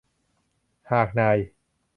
[0.91, 1.37] หากนาย